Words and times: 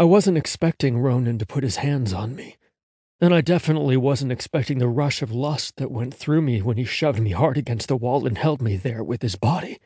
I 0.00 0.04
wasn't 0.04 0.38
expecting 0.38 0.96
Ronan 0.96 1.36
to 1.40 1.44
put 1.44 1.62
his 1.62 1.76
hands 1.76 2.14
on 2.14 2.34
me, 2.34 2.56
and 3.20 3.34
I 3.34 3.42
definitely 3.42 3.98
wasn't 3.98 4.32
expecting 4.32 4.78
the 4.78 4.88
rush 4.88 5.20
of 5.20 5.30
lust 5.30 5.76
that 5.76 5.90
went 5.90 6.14
through 6.14 6.40
me 6.40 6.62
when 6.62 6.78
he 6.78 6.84
shoved 6.84 7.20
me 7.20 7.32
hard 7.32 7.58
against 7.58 7.88
the 7.88 7.98
wall 7.98 8.26
and 8.26 8.38
held 8.38 8.62
me 8.62 8.78
there 8.78 9.04
with 9.04 9.20
his 9.20 9.36
body. 9.36 9.78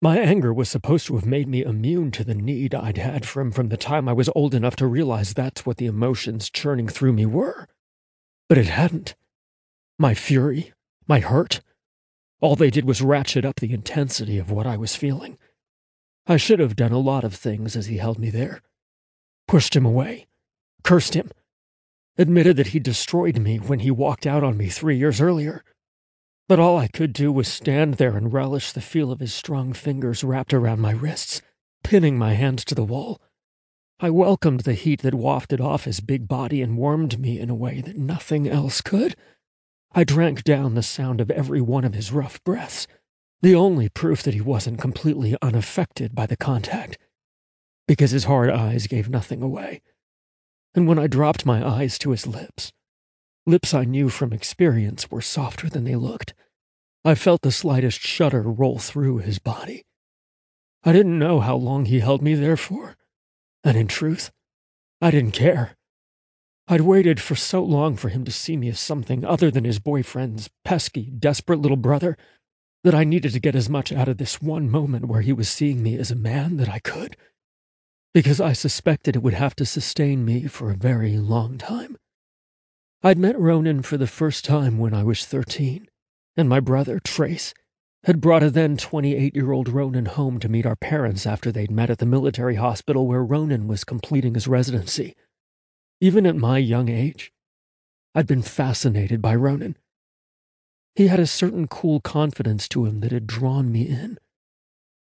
My 0.00 0.20
anger 0.20 0.54
was 0.54 0.68
supposed 0.68 1.08
to 1.08 1.16
have 1.16 1.26
made 1.26 1.48
me 1.48 1.64
immune 1.64 2.12
to 2.12 2.22
the 2.22 2.36
need 2.36 2.76
I'd 2.76 2.98
had 2.98 3.26
for 3.26 3.40
him 3.40 3.50
from 3.50 3.70
the 3.70 3.76
time 3.76 4.08
I 4.08 4.12
was 4.12 4.30
old 4.36 4.54
enough 4.54 4.76
to 4.76 4.86
realize 4.86 5.34
that's 5.34 5.66
what 5.66 5.78
the 5.78 5.86
emotions 5.86 6.48
churning 6.48 6.86
through 6.86 7.14
me 7.14 7.26
were. 7.26 7.66
But 8.48 8.56
it 8.56 8.66
hadn't. 8.66 9.16
My 9.98 10.14
fury, 10.14 10.72
my 11.08 11.18
hurt, 11.18 11.60
all 12.40 12.54
they 12.54 12.70
did 12.70 12.84
was 12.84 13.02
ratchet 13.02 13.44
up 13.44 13.56
the 13.56 13.72
intensity 13.72 14.38
of 14.38 14.52
what 14.52 14.68
I 14.68 14.76
was 14.76 14.94
feeling. 14.94 15.38
I 16.28 16.36
should 16.36 16.60
have 16.60 16.76
done 16.76 16.92
a 16.92 17.00
lot 17.00 17.24
of 17.24 17.34
things 17.34 17.74
as 17.74 17.86
he 17.86 17.96
held 17.96 18.20
me 18.20 18.30
there. 18.30 18.62
Pushed 19.50 19.74
him 19.74 19.84
away, 19.84 20.28
cursed 20.84 21.14
him, 21.14 21.28
admitted 22.16 22.56
that 22.56 22.68
he 22.68 22.78
destroyed 22.78 23.36
me 23.40 23.58
when 23.58 23.80
he 23.80 23.90
walked 23.90 24.24
out 24.24 24.44
on 24.44 24.56
me 24.56 24.68
three 24.68 24.96
years 24.96 25.20
earlier. 25.20 25.64
But 26.46 26.60
all 26.60 26.78
I 26.78 26.86
could 26.86 27.12
do 27.12 27.32
was 27.32 27.48
stand 27.48 27.94
there 27.94 28.16
and 28.16 28.32
relish 28.32 28.70
the 28.70 28.80
feel 28.80 29.10
of 29.10 29.18
his 29.18 29.34
strong 29.34 29.72
fingers 29.72 30.22
wrapped 30.22 30.54
around 30.54 30.78
my 30.78 30.92
wrists, 30.92 31.42
pinning 31.82 32.16
my 32.16 32.34
hands 32.34 32.64
to 32.66 32.76
the 32.76 32.84
wall. 32.84 33.20
I 33.98 34.08
welcomed 34.10 34.60
the 34.60 34.74
heat 34.74 35.02
that 35.02 35.16
wafted 35.16 35.60
off 35.60 35.82
his 35.82 35.98
big 35.98 36.28
body 36.28 36.62
and 36.62 36.78
warmed 36.78 37.18
me 37.18 37.40
in 37.40 37.50
a 37.50 37.54
way 37.56 37.80
that 37.80 37.98
nothing 37.98 38.46
else 38.46 38.80
could. 38.80 39.16
I 39.90 40.04
drank 40.04 40.44
down 40.44 40.76
the 40.76 40.82
sound 40.84 41.20
of 41.20 41.28
every 41.28 41.60
one 41.60 41.84
of 41.84 41.94
his 41.94 42.12
rough 42.12 42.40
breaths, 42.44 42.86
the 43.42 43.56
only 43.56 43.88
proof 43.88 44.22
that 44.22 44.34
he 44.34 44.40
wasn't 44.40 44.78
completely 44.78 45.36
unaffected 45.42 46.14
by 46.14 46.26
the 46.26 46.36
contact, 46.36 46.98
because 47.90 48.12
his 48.12 48.26
hard 48.26 48.48
eyes 48.48 48.86
gave 48.86 49.08
nothing 49.08 49.42
away. 49.42 49.82
And 50.76 50.86
when 50.86 50.96
I 50.96 51.08
dropped 51.08 51.44
my 51.44 51.66
eyes 51.66 51.98
to 51.98 52.12
his 52.12 52.24
lips, 52.24 52.70
Lips 53.50 53.74
I 53.74 53.82
knew 53.82 54.10
from 54.10 54.32
experience 54.32 55.10
were 55.10 55.20
softer 55.20 55.68
than 55.68 55.82
they 55.82 55.96
looked. 55.96 56.32
I 57.04 57.16
felt 57.16 57.42
the 57.42 57.50
slightest 57.50 57.98
shudder 57.98 58.42
roll 58.42 58.78
through 58.78 59.18
his 59.18 59.40
body. 59.40 59.82
I 60.84 60.92
didn't 60.92 61.18
know 61.18 61.40
how 61.40 61.56
long 61.56 61.86
he 61.86 61.98
held 61.98 62.22
me 62.22 62.34
there 62.36 62.56
for, 62.56 62.94
and 63.64 63.76
in 63.76 63.88
truth, 63.88 64.30
I 65.00 65.10
didn't 65.10 65.32
care. 65.32 65.76
I'd 66.68 66.82
waited 66.82 67.20
for 67.20 67.34
so 67.34 67.60
long 67.60 67.96
for 67.96 68.08
him 68.08 68.24
to 68.24 68.30
see 68.30 68.56
me 68.56 68.68
as 68.68 68.78
something 68.78 69.24
other 69.24 69.50
than 69.50 69.64
his 69.64 69.80
boyfriend's 69.80 70.48
pesky, 70.64 71.10
desperate 71.10 71.58
little 71.58 71.76
brother 71.76 72.16
that 72.84 72.94
I 72.94 73.02
needed 73.02 73.32
to 73.32 73.40
get 73.40 73.56
as 73.56 73.68
much 73.68 73.90
out 73.90 74.06
of 74.06 74.18
this 74.18 74.40
one 74.40 74.70
moment 74.70 75.06
where 75.06 75.22
he 75.22 75.32
was 75.32 75.48
seeing 75.48 75.82
me 75.82 75.96
as 75.98 76.12
a 76.12 76.14
man 76.14 76.56
that 76.58 76.68
I 76.68 76.78
could, 76.78 77.16
because 78.12 78.40
I 78.40 78.52
suspected 78.52 79.14
it 79.16 79.22
would 79.22 79.34
have 79.34 79.54
to 79.56 79.66
sustain 79.66 80.24
me 80.24 80.46
for 80.46 80.70
a 80.70 80.76
very 80.76 81.16
long 81.16 81.58
time. 81.58 81.96
I'd 83.02 83.18
met 83.18 83.38
Ronan 83.38 83.82
for 83.82 83.96
the 83.96 84.06
first 84.06 84.44
time 84.44 84.78
when 84.78 84.92
I 84.92 85.04
was 85.04 85.24
13, 85.24 85.86
and 86.36 86.48
my 86.48 86.60
brother, 86.60 86.98
Trace, 86.98 87.54
had 88.04 88.20
brought 88.20 88.42
a 88.42 88.50
then 88.50 88.76
28 88.76 89.34
year 89.34 89.52
old 89.52 89.68
Ronan 89.68 90.06
home 90.06 90.38
to 90.40 90.48
meet 90.48 90.66
our 90.66 90.76
parents 90.76 91.26
after 91.26 91.52
they'd 91.52 91.70
met 91.70 91.90
at 91.90 91.98
the 91.98 92.06
military 92.06 92.56
hospital 92.56 93.06
where 93.06 93.24
Ronan 93.24 93.68
was 93.68 93.84
completing 93.84 94.34
his 94.34 94.48
residency. 94.48 95.14
Even 96.00 96.26
at 96.26 96.36
my 96.36 96.58
young 96.58 96.88
age, 96.88 97.32
I'd 98.14 98.26
been 98.26 98.42
fascinated 98.42 99.20
by 99.22 99.34
Ronan. 99.34 99.76
He 100.94 101.06
had 101.06 101.20
a 101.20 101.26
certain 101.26 101.68
cool 101.68 102.00
confidence 102.00 102.68
to 102.68 102.86
him 102.86 103.00
that 103.00 103.12
had 103.12 103.26
drawn 103.26 103.70
me 103.70 103.86
in. 103.86 104.18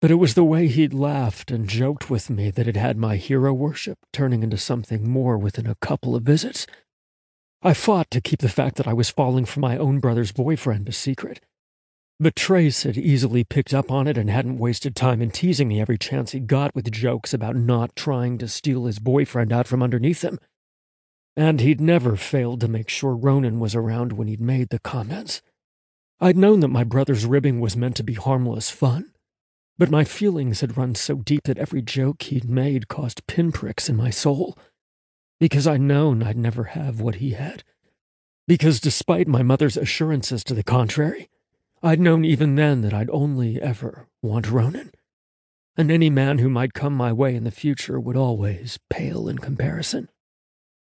But 0.00 0.10
it 0.10 0.14
was 0.14 0.34
the 0.34 0.44
way 0.44 0.66
he'd 0.66 0.94
laughed 0.94 1.50
and 1.50 1.68
joked 1.68 2.08
with 2.08 2.30
me 2.30 2.50
that 2.50 2.66
had 2.66 2.76
had 2.76 2.96
my 2.96 3.16
hero 3.16 3.52
worship 3.52 3.98
turning 4.12 4.42
into 4.42 4.56
something 4.56 5.08
more 5.08 5.36
within 5.36 5.66
a 5.66 5.74
couple 5.76 6.16
of 6.16 6.22
visits. 6.22 6.66
I 7.62 7.74
fought 7.74 8.10
to 8.12 8.22
keep 8.22 8.38
the 8.40 8.48
fact 8.48 8.76
that 8.76 8.88
I 8.88 8.94
was 8.94 9.10
falling 9.10 9.44
for 9.44 9.60
my 9.60 9.76
own 9.76 10.00
brother's 10.00 10.32
boyfriend 10.32 10.88
a 10.88 10.92
secret. 10.92 11.40
But 12.18 12.36
Trace 12.36 12.84
had 12.84 12.96
easily 12.96 13.44
picked 13.44 13.74
up 13.74 13.90
on 13.90 14.06
it 14.06 14.16
and 14.16 14.30
hadn't 14.30 14.58
wasted 14.58 14.96
time 14.96 15.20
in 15.20 15.30
teasing 15.30 15.68
me 15.68 15.80
every 15.80 15.98
chance 15.98 16.32
he 16.32 16.40
got 16.40 16.74
with 16.74 16.90
jokes 16.90 17.34
about 17.34 17.56
not 17.56 17.94
trying 17.94 18.38
to 18.38 18.48
steal 18.48 18.86
his 18.86 18.98
boyfriend 18.98 19.52
out 19.52 19.66
from 19.66 19.82
underneath 19.82 20.22
him. 20.22 20.38
And 21.36 21.60
he'd 21.60 21.80
never 21.80 22.16
failed 22.16 22.60
to 22.60 22.68
make 22.68 22.88
sure 22.88 23.14
Ronan 23.14 23.60
was 23.60 23.74
around 23.74 24.12
when 24.12 24.28
he'd 24.28 24.40
made 24.40 24.70
the 24.70 24.78
comments. 24.78 25.42
I'd 26.20 26.36
known 26.36 26.60
that 26.60 26.68
my 26.68 26.84
brother's 26.84 27.24
ribbing 27.26 27.60
was 27.60 27.76
meant 27.76 27.96
to 27.96 28.02
be 28.02 28.14
harmless 28.14 28.70
fun, 28.70 29.12
but 29.80 29.90
my 29.90 30.04
feelings 30.04 30.60
had 30.60 30.76
run 30.76 30.94
so 30.94 31.16
deep 31.16 31.44
that 31.44 31.56
every 31.56 31.80
joke 31.80 32.20
he'd 32.24 32.44
made 32.44 32.86
caused 32.86 33.26
pinpricks 33.26 33.88
in 33.88 33.96
my 33.96 34.10
soul 34.10 34.58
because 35.40 35.66
I'd 35.66 35.80
known 35.80 36.22
I'd 36.22 36.36
never 36.36 36.64
have 36.64 37.00
what 37.00 37.14
he 37.14 37.30
had. 37.30 37.64
Because 38.46 38.78
despite 38.78 39.26
my 39.26 39.42
mother's 39.42 39.78
assurances 39.78 40.44
to 40.44 40.52
the 40.52 40.62
contrary, 40.62 41.30
I'd 41.82 41.98
known 41.98 42.26
even 42.26 42.56
then 42.56 42.82
that 42.82 42.92
I'd 42.92 43.08
only 43.08 43.58
ever 43.58 44.06
want 44.20 44.50
Ronan. 44.50 44.92
And 45.78 45.90
any 45.90 46.10
man 46.10 46.40
who 46.40 46.50
might 46.50 46.74
come 46.74 46.92
my 46.92 47.10
way 47.10 47.34
in 47.34 47.44
the 47.44 47.50
future 47.50 47.98
would 47.98 48.18
always 48.18 48.78
pale 48.90 49.30
in 49.30 49.38
comparison. 49.38 50.10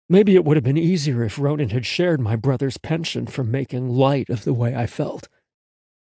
Maybe 0.09 0.35
it 0.35 0.43
would 0.43 0.57
have 0.57 0.65
been 0.65 0.77
easier 0.77 1.23
if 1.23 1.39
Ronan 1.39 1.69
had 1.69 1.85
shared 1.85 2.19
my 2.19 2.35
brother's 2.35 2.77
penchant 2.77 3.31
for 3.31 3.45
making 3.45 3.87
light 3.87 4.29
of 4.29 4.43
the 4.43 4.53
way 4.53 4.75
I 4.75 4.85
felt. 4.85 5.29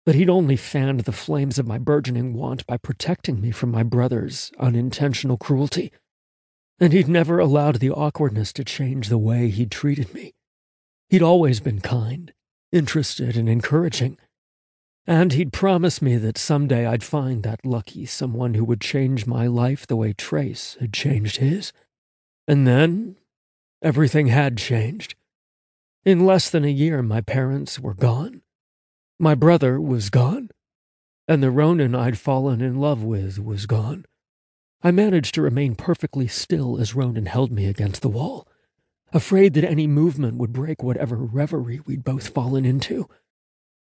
But 0.08 0.16
he'd 0.16 0.30
only 0.30 0.56
fanned 0.56 1.02
the 1.02 1.12
flames 1.12 1.60
of 1.60 1.68
my 1.68 1.78
burgeoning 1.78 2.34
want 2.34 2.66
by 2.66 2.78
protecting 2.78 3.40
me 3.40 3.52
from 3.52 3.70
my 3.70 3.84
brother's 3.84 4.52
unintentional 4.58 5.38
cruelty 5.38 5.92
and 6.80 6.94
he'd 6.94 7.08
never 7.08 7.40
allowed 7.40 7.78
the 7.78 7.90
awkwardness 7.90 8.54
to 8.54 8.64
change 8.64 9.10
the 9.10 9.18
way 9.18 9.50
he'd 9.50 9.72
treated 9.72 10.14
me. 10.14 10.34
He'd 11.10 11.24
always 11.24 11.60
been 11.60 11.82
kind, 11.82 12.34
interested, 12.72 13.36
and 13.36 13.50
encouraging. 13.50 14.18
And 15.08 15.34
he'd 15.34 15.54
promised 15.54 16.02
me 16.02 16.18
that 16.18 16.38
someday 16.38 16.86
I'd 16.86 17.04
find 17.04 17.44
that 17.44 17.66
lucky 17.66 18.06
someone 18.06 18.54
who 18.54 18.66
would 18.66 18.82
change 18.82 19.26
my 19.26 19.48
life 19.48 19.88
the 19.88 19.96
way 19.96 20.14
Trace 20.14 20.78
had 20.80 20.94
changed 20.94 21.38
his. 21.38 21.72
And 22.48 22.68
then, 22.68 23.16
everything 23.82 24.28
had 24.28 24.58
changed. 24.58 25.16
In 26.06 26.26
less 26.26 26.50
than 26.50 26.66
a 26.66 26.70
year, 26.70 27.02
my 27.02 27.22
parents 27.22 27.80
were 27.80 27.94
gone. 27.94 28.42
My 29.20 29.34
brother 29.34 29.82
was 29.82 30.10
gone. 30.10 30.50
And 31.28 31.42
the 31.42 31.52
Ronan 31.52 31.96
I'd 31.96 32.18
fallen 32.18 32.62
in 32.62 32.80
love 32.80 33.04
with 33.04 33.40
was 33.40 33.66
gone. 33.66 34.06
I 34.82 34.92
managed 34.92 35.34
to 35.36 35.42
remain 35.42 35.76
perfectly 35.76 36.28
still 36.28 36.80
as 36.80 36.96
Ronan 36.96 37.26
held 37.26 37.52
me 37.52 37.66
against 37.66 38.02
the 38.02 38.10
wall, 38.10 38.48
afraid 39.12 39.56
that 39.56 39.64
any 39.64 39.88
movement 39.88 40.38
would 40.38 40.54
break 40.54 40.84
whatever 40.84 41.18
reverie 41.18 41.80
we'd 41.80 42.04
both 42.04 42.30
fallen 42.30 42.64
into. 42.64 43.10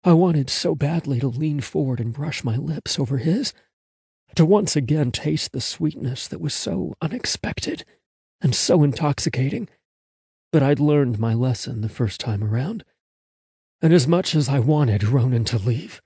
I 0.03 0.13
wanted 0.13 0.49
so 0.49 0.75
badly 0.75 1.21
to 1.21 1.29
lean 1.29 1.61
forward 1.61 2.01
and 2.01 2.13
brush 2.13 2.43
my 2.43 2.57
lips 2.57 2.99
over 2.99 3.17
his, 3.17 3.53
to 4.35 4.45
once 4.45 4.75
again 4.75 5.11
taste 5.11 5.53
the 5.53 5.61
sweetness 5.61 6.27
that 6.27 6.41
was 6.41 6.53
so 6.53 6.93
unexpected 7.01 7.85
and 8.41 8.53
so 8.53 8.83
intoxicating. 8.83 9.69
But 10.51 10.63
I'd 10.63 10.79
learned 10.79 11.17
my 11.17 11.33
lesson 11.33 11.81
the 11.81 11.89
first 11.89 12.19
time 12.19 12.43
around. 12.43 12.83
And 13.83 13.91
as 13.93 14.07
much 14.07 14.33
as 14.33 14.47
I 14.47 14.59
wanted 14.59 15.03
Ronan 15.03 15.43
to 15.43 15.57
leave, 15.57 16.01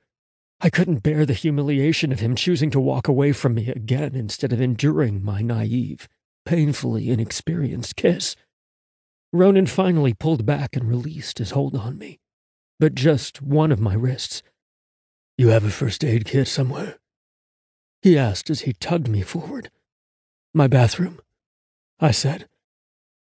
I 0.59 0.71
couldn't 0.71 1.03
bear 1.03 1.27
the 1.27 1.33
humiliation 1.33 2.11
of 2.11 2.21
him 2.21 2.35
choosing 2.35 2.71
to 2.71 2.79
walk 2.79 3.07
away 3.07 3.33
from 3.33 3.53
me 3.53 3.69
again 3.69 4.15
instead 4.15 4.51
of 4.51 4.59
enduring 4.59 5.23
my 5.23 5.43
naive, 5.43 6.09
painfully 6.43 7.11
inexperienced 7.11 7.95
kiss. 7.95 8.35
Ronan 9.31 9.67
finally 9.67 10.15
pulled 10.15 10.43
back 10.43 10.75
and 10.75 10.89
released 10.89 11.37
his 11.37 11.51
hold 11.51 11.75
on 11.75 11.99
me, 11.99 12.17
but 12.79 12.95
just 12.95 13.43
one 13.43 13.71
of 13.71 13.79
my 13.79 13.93
wrists. 13.93 14.41
You 15.37 15.49
have 15.49 15.63
a 15.63 15.69
first 15.69 16.03
aid 16.03 16.25
kit 16.25 16.47
somewhere? 16.47 16.97
He 18.01 18.17
asked 18.17 18.49
as 18.49 18.61
he 18.61 18.73
tugged 18.73 19.07
me 19.07 19.21
forward. 19.21 19.69
My 20.51 20.65
bathroom, 20.65 21.19
I 21.99 22.09
said. 22.09 22.47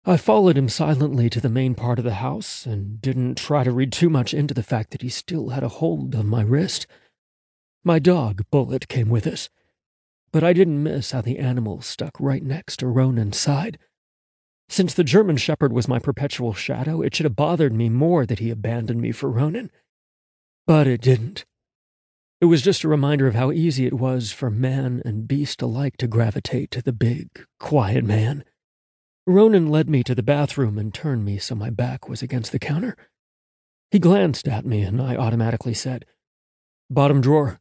I 0.07 0.19
followed 0.19 0.59
him 0.59 0.69
silently 0.69 1.31
to 1.31 1.41
the 1.41 1.49
main 1.49 1.75
part 1.75 1.99
of 1.99 2.05
the 2.05 2.15
house 2.15 2.67
and 2.67 3.01
didn't 3.01 3.37
try 3.39 3.65
to 3.65 3.73
read 3.73 3.91
too 3.91 4.11
much 4.11 4.35
into 4.35 4.53
the 4.53 4.63
fact 4.63 4.91
that 4.91 5.01
he 5.01 5.09
still 5.09 5.49
had 5.49 5.63
a 5.63 5.69
hold 5.69 6.15
of 6.15 6.27
my 6.27 6.43
wrist. 6.43 6.87
My 7.83 7.99
dog, 7.99 8.43
Bullet, 8.51 8.89
came 8.89 9.09
with 9.09 9.27
us, 9.27 9.49
but 10.31 10.45
I 10.45 10.53
didn't 10.53 10.83
miss 10.83 11.13
how 11.13 11.23
the 11.23 11.39
animal 11.39 11.81
stuck 11.81 12.21
right 12.21 12.43
next 12.43 12.81
to 12.81 12.87
Ronan's 12.87 13.39
side. 13.39 13.79
Since 14.69 14.93
the 14.93 15.05
German 15.05 15.39
Shepherd 15.39 15.73
was 15.73 15.89
my 15.89 15.99
perpetual 15.99 16.53
shadow, 16.53 17.01
it 17.01 17.15
should 17.15 17.25
have 17.25 17.37
bothered 17.37 17.73
me 17.73 17.89
more 17.89 18.27
that 18.27 18.41
he 18.41 18.51
abandoned 18.51 19.01
me 19.01 19.11
for 19.11 19.31
Ronan. 19.31 19.71
But 20.67 20.87
it 20.87 21.01
didn't. 21.01 21.47
It 22.43 22.47
was 22.47 22.61
just 22.61 22.85
a 22.85 22.89
reminder 22.89 23.27
of 23.27 23.35
how 23.35 23.53
easy 23.53 23.87
it 23.87 23.95
was 23.95 24.33
for 24.33 24.51
man 24.51 25.01
and 25.07 25.27
beast 25.27 25.63
alike 25.63 25.97
to 25.97 26.07
gravitate 26.07 26.71
to 26.73 26.83
the 26.83 26.93
big, 26.93 27.47
quiet 27.59 28.05
man. 28.05 28.45
Ronan 29.27 29.69
led 29.69 29.89
me 29.89 30.03
to 30.03 30.15
the 30.15 30.23
bathroom 30.23 30.79
and 30.79 30.93
turned 30.93 31.25
me 31.25 31.39
so 31.39 31.55
my 31.55 31.71
back 31.71 32.09
was 32.11 32.23
against 32.23 32.53
the 32.53 32.59
counter. 32.59 32.95
He 33.91 33.99
glanced 33.99 34.47
at 34.47 34.67
me, 34.67 34.83
and 34.83 35.01
I 35.01 35.17
automatically 35.17 35.73
said, 35.73 36.05
Bottom 36.91 37.23
drawer. 37.23 37.59